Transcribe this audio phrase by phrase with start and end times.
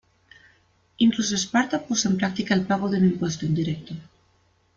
[1.05, 3.93] Incluso Esparta puso en práctica el pago de un impuesto directo.